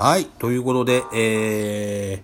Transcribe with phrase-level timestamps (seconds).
[0.00, 0.26] はい。
[0.26, 2.22] ということで、え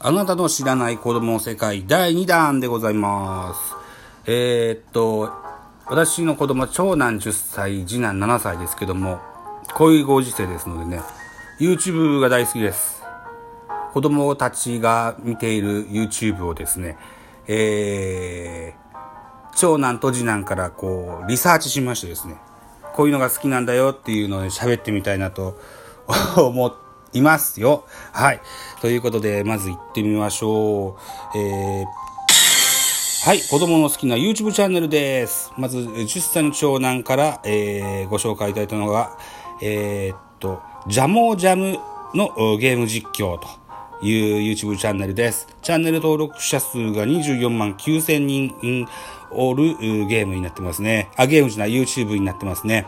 [0.00, 3.76] ー、あなたの知らない子供の世界第2弾でございます。
[4.26, 5.30] えー、っと、
[5.86, 9.20] 私の子供、長男10歳、次男7歳ですけども、
[9.74, 11.02] こういうご時世ですのでね、
[11.60, 13.04] YouTube が大好きです。
[13.92, 16.98] 子供たちが見ている YouTube をですね、
[17.46, 22.34] えー、長男と次男からこう、リサーチしましてですね、
[22.92, 25.56] こういうのが好きなんだよっていうのを喋ってみたいなと
[26.36, 26.74] 思っ
[27.14, 27.84] いますよ。
[28.12, 28.40] はい。
[28.80, 30.98] ということで、まず行ってみましょ
[31.34, 31.38] う。
[31.38, 32.04] えー
[33.24, 35.50] はい、子供の好きな YouTube チャンネルです。
[35.56, 39.16] まず、10歳の長男から、えーご紹介いただいたのが、
[39.62, 41.78] えーっと、ジャモージャム
[42.14, 43.46] のゲーム実況と
[44.04, 45.48] いう YouTube チャンネルです。
[45.62, 48.86] チャンネル登録者数が24万9000人
[49.30, 49.74] おる
[50.06, 51.08] ゲームになってますね。
[51.16, 52.86] あ、ゲームじゃない、YouTube になってますね。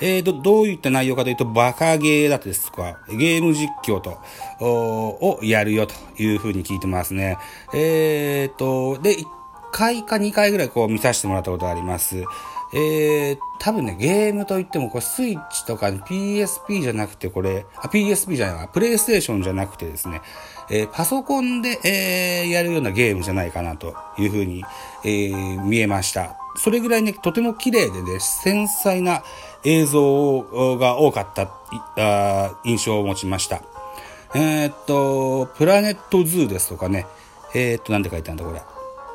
[0.00, 4.18] えーと、どういった内容かというと、バカゲーだですとか、ゲーム実況と、
[4.60, 7.38] をやるよというふうに聞いてますね。
[7.74, 9.24] えーと、で、1
[9.72, 12.24] 回か2回ぐらいこう見させてもらったことがあります。
[12.74, 20.20] えー、多分ね、ゲームといっても、これスイッチとか PSP じゃなくて、これ、あ、PSP じゃないわ、プレイステーションじゃなくてですね、
[20.68, 24.64] えーパソコンで、えーやるようなゲームじゃないかなというふうに、
[25.04, 26.36] えー見えました。
[26.56, 29.22] それぐらいね、とても綺麗でね、繊細な
[29.66, 31.50] 映像が多かった
[32.64, 33.62] 印象を持ちました。
[34.34, 37.06] えーっと、プラネットズーですとかね、
[37.52, 38.62] えーっと、なんて書いてあるんだ、これ。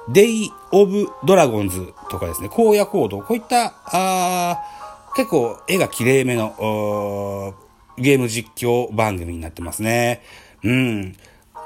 [0.09, 4.59] デイ・オブ・ドラゴンズとかですね、荒野行動、こういった、あ
[5.15, 7.53] 結構絵が綺麗めの
[7.97, 10.21] ゲーム実況番組になってますね。
[10.63, 11.15] うん。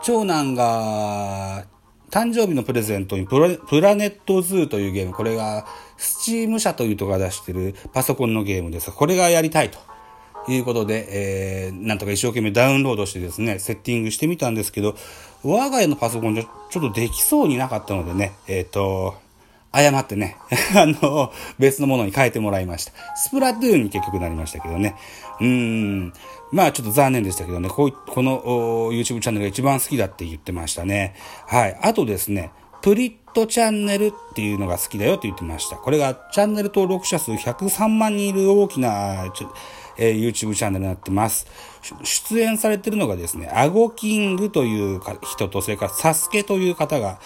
[0.03, 1.65] 長男が、
[2.11, 5.65] 誕生日のプレゼントにプラネットズーというゲーム、これが、
[5.97, 8.93] スチーム社というとこが出してるパソコンのゲームですが。
[8.93, 9.79] これがやりたいと。
[10.47, 14.95] いうことで、えー、なんとか一生懸命ダウンロードしてですね、セッティングしてみたんですけど、
[15.43, 19.15] 我が家のパソコンじゃちょっとできそうになかったのでね、えっ、と、
[19.71, 20.37] 誤ってね、
[20.75, 22.93] あの、別のものに変えてもらいました。
[23.15, 24.95] スプラトゥーンに結局なりましたけどね。
[25.41, 26.13] うーん。
[26.51, 31.15] まあちょっと残念でしたけどね、こうこのお YouTube チャンネルが一番好きだって言ってましたね。
[31.47, 31.77] はい。
[31.81, 32.51] あとですね、
[32.85, 35.75] プリットチャンネルっていうのが好きだよって言ってました。
[35.75, 39.25] これがチャンネル登録者数103万人いる大きな、
[39.97, 41.47] えー YouTube チャンネルになってます。
[42.03, 47.17] 出演されてるのがですね、アゴキングというか人と、それからサスケという方が、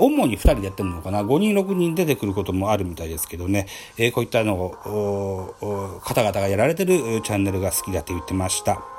[0.00, 3.68] 主に2人でやってるのかな、5人6人出てくることもあるみたいですけどね、
[3.98, 8.95] えーこういったのを、方々がやられてるチャンネルが好きだって言ってました。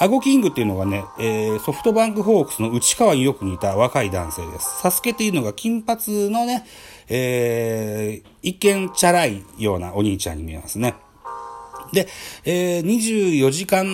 [0.00, 4.80] アゴキングっていうのがね、えーソフトバンクホークスの内川によく似た若い男性です。
[4.80, 6.64] サスケっていうのが金髪のね、
[7.08, 10.94] えー一見チャラいようなお兄ちゃんに見えますね。
[11.92, 12.06] で、
[12.44, 13.86] えー24時間、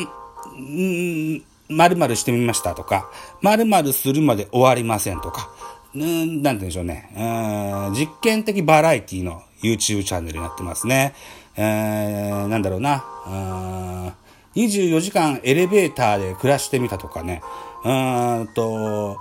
[0.58, 3.10] ん〇〇してみましたとか、
[3.40, 5.48] 〇〇するまで終わりませんとか、
[5.96, 7.10] んなんて言うんでしょうね。
[7.16, 11.14] うん実験的バラエティの YouTube チャンネルになってますね。
[11.56, 13.04] えーなんだろうな。
[13.26, 14.23] うん
[14.56, 17.42] 24時間エレベーターで暮らしてみたとかね。
[17.84, 19.18] うーんと、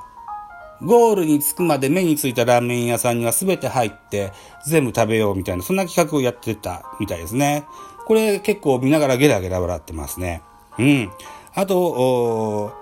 [0.82, 4.34] ゴールに着くまで目についたラーメン屋さんには全て入って
[4.66, 7.66] 全部食べようみたいな、そんな企画をやってたみたいですね。
[8.06, 10.42] これ結構見ながらゲラゲラ笑ってますね。
[10.78, 11.10] うん。
[11.56, 12.74] あと、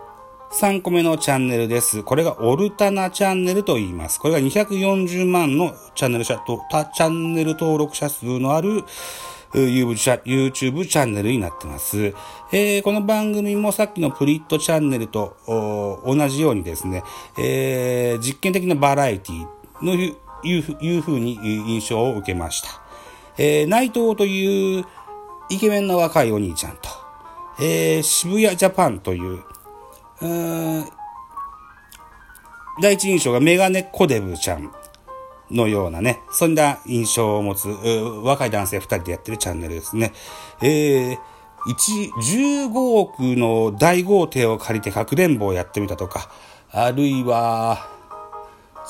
[0.53, 2.03] 3個目のチャンネルです。
[2.03, 4.19] これがオルタナチャンネルと言います。
[4.19, 8.83] これが240万のチャンネル、チャンネル登録者数のある
[9.53, 12.13] う YouTube チャ YouTube チャンネルになってます。
[12.51, 15.37] えーこの番組もさっきのプリットチャンネルと
[16.05, 17.03] 同じようにですね、
[17.37, 19.47] えー実験的なバラエティ
[19.81, 22.69] のいういうふうに印象を受けました。
[23.37, 24.85] えー内藤という
[25.49, 26.89] イケメンの若いお兄ちゃんと、
[27.59, 29.43] えー渋谷ジャパンという、
[30.21, 30.85] うん
[32.81, 34.71] 第一印象がメガネコデブちゃん
[35.51, 37.67] のようなね、そんな印象を持つ、
[38.23, 40.13] 若い男性二人でやってるチャンネルですね。
[40.61, 41.17] えー、
[41.67, 42.11] 1、
[42.69, 46.29] 15億の大豪邸を借りてかくれんぼをやってみたとか、
[46.71, 47.87] あるいは、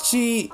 [0.02, 0.50] チ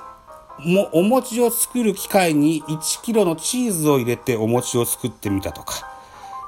[0.65, 5.87] もお餅を作る機械に1キロのチーズを入れてお餅を作ってみたとか、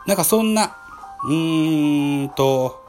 [0.05, 0.75] なんかそんな、
[1.23, 2.81] うーんと、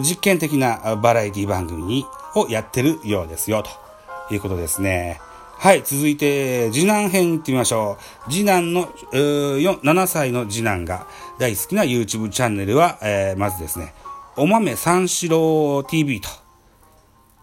[0.00, 5.20] 実験的なバラエティ番組をやってるようですよ、ということですね。
[5.58, 7.96] はい、続いて、次男編行ってみましょ
[8.28, 8.30] う。
[8.30, 11.06] 次男の、えー、7歳の次男が
[11.38, 13.94] 大好きな YouTube チャンネルは、えーまずですね、
[14.36, 16.28] お豆三四郎 TV と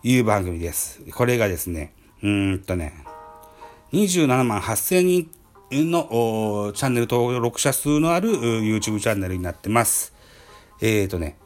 [0.04, 1.02] いう番組です。
[1.16, 2.94] これがですね、うんとね、
[3.94, 5.30] 27万8000
[5.72, 10.14] 人のチャンネル登録者数のある YouTube チャンネルになってます。
[10.80, 11.38] えっ、ー、とね、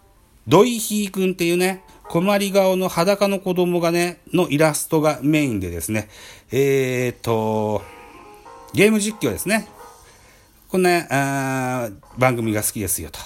[0.48, 6.07] ドイヒーくんっていうね、困り顔の裸の子供がね、のイラストがメインでですね、
[6.52, 7.81] えっ、と、
[8.74, 9.68] ゲーム実況ですね。
[10.68, 13.19] こんなあ番組が好きですよと。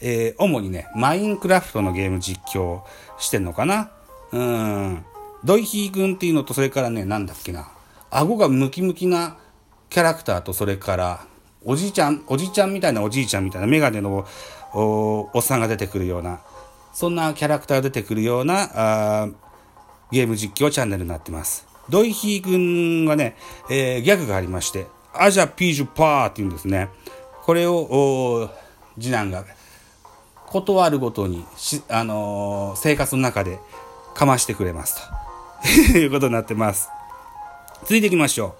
[0.00, 2.82] えー、主にね、マインクラフトのゲーム実況
[3.18, 3.90] してんのかな
[4.32, 5.04] うん。
[5.44, 7.70] ドイヒー君っていうのと、それからね、なんだっけな。
[8.10, 9.36] 顎がムキムキな
[9.88, 11.26] キャラクターと、それから、
[11.64, 14.26] おじいちゃん、おじいちゃんみたいなおじいちゃんみたいな、メガネの
[14.72, 16.40] おっさんが出てくるような、
[16.92, 19.28] そんなキャラクターが出てくるような、あ
[20.10, 21.66] ゲーム実況チャンネルになってます。
[21.88, 23.36] ドイヒー君はね、
[23.70, 26.88] えー、ギャグがありまして、アジャピージュパーって言うんですね。
[27.42, 28.50] これを、
[28.98, 29.44] 次男が、
[30.46, 33.58] 断るごとにし、あのー、生活の中で
[34.14, 35.00] かましてくれます
[35.92, 36.88] と いうことになってます。
[37.82, 38.56] 続いていきましょ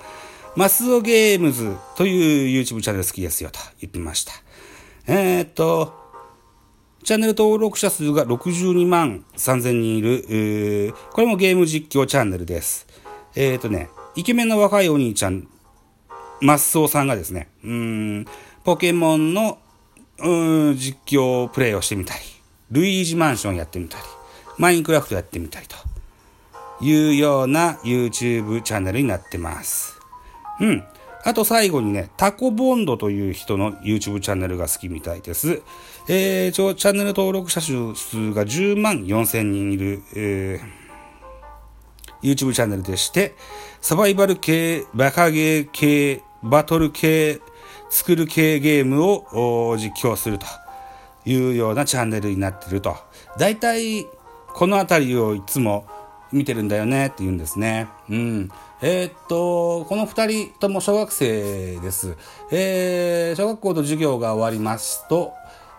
[0.56, 0.59] う。
[0.59, 4.33] マスオゲームズという YouTube チャンネル好きですよと言ってました。
[5.06, 6.00] えー、っと、
[7.02, 12.87] チャンネル登録者数が62万3000人いる、これもゲーム実況チャンネルです。
[13.35, 15.49] えー、っとね、イケメンの若いお兄ちゃん、
[16.41, 18.26] マスオさんがですね、うん、
[18.64, 19.58] ポケモンの、
[20.19, 22.20] 実況プレイをしてみたり、
[22.70, 24.05] ルイージマンションやってみたり、
[24.58, 25.76] マインクラフトやってみたりと
[26.85, 29.99] いうような YouTube チャンネルになってます。
[30.61, 30.85] うん。
[31.23, 35.63] あと最後にね、タコボンドという人の YouTube チャンネルが好きみたいです。
[36.09, 37.73] えー、チャンネル登録者数
[38.33, 43.35] が10万4千人いる、えー、YouTube チャンネルでして、
[43.83, 47.41] サバイバル系、バカゲー系、バトル系、
[47.91, 50.47] 作る系ゲームを実況すると
[51.27, 52.97] いうようなチャンネルになっていると。
[53.39, 54.07] 大体、
[54.55, 55.87] この辺りをいつも
[56.32, 57.88] 見てるんだよねって言うんですね。
[58.09, 58.50] うん。
[58.82, 62.17] えー、っと、この二人とも小学生です。
[62.50, 65.35] えー、小学校の授業が終わりますと、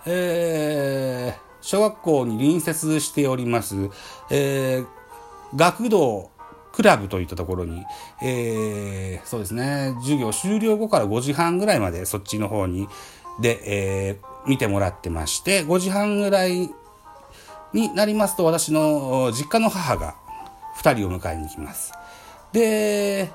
[0.05, 3.89] えー、小学校に隣接しております、
[4.29, 4.83] え、
[5.55, 6.31] 学童
[6.73, 7.83] クラブといったところに、
[8.23, 12.87] え、そうですね、授業終了後から5時半ぐらいまでそっちの方に、
[13.39, 16.69] で、え、見てもらってまして、5時半ぐらい
[17.73, 20.15] になりますと、私の実家の母が
[20.77, 21.93] 2人を迎えに行きます。
[22.51, 23.31] で、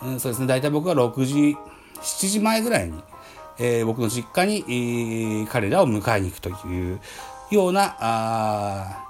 [0.00, 1.56] うん、そうですね、大体僕は6時、
[2.00, 3.02] 7時前ぐらいに、
[3.58, 7.00] えー、僕の実家に、えー、彼らを迎えに行くという
[7.50, 9.08] ような、あ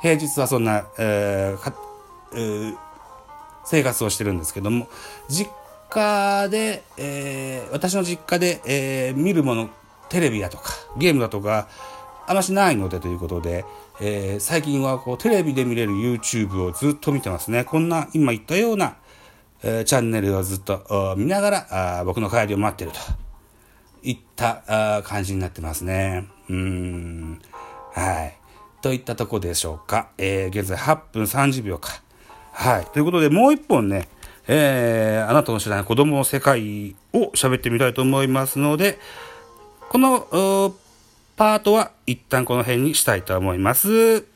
[0.00, 1.74] 平日はそんな、えー
[2.34, 2.76] えー、
[3.64, 4.88] 生活をしてるんですけども、
[5.28, 5.50] 実
[5.88, 9.70] 家で、えー、私の実家で、えー、見るもの、
[10.08, 11.68] テレビだとか、ゲームだとか、
[12.26, 13.64] あましないのでということで、
[14.00, 17.64] えー、最近はこうテレビで見れる YouTube をずっと見てますね。
[17.64, 18.96] こんな今言ったような、
[19.62, 22.98] えー、チャンネルをずっと見ながらあ僕の帰りを待ってると
[24.02, 26.28] いったあ感じになってますね。
[26.50, 27.40] うん。
[27.92, 28.36] はい。
[28.82, 30.10] といったとこでしょうか。
[30.18, 32.02] えー、現在8分30秒か。
[32.52, 32.86] はい。
[32.86, 34.08] ということで、もう一本ね、
[34.46, 38.98] えー、あなたの知らない子供の世界を喋ってみたいと思いますので、
[39.88, 40.74] この、
[41.36, 44.35] パートは一旦この辺にしたいと思います。